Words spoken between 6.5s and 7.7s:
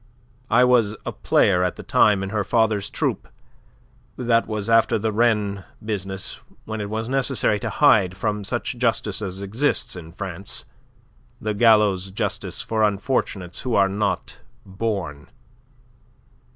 when it was necessary to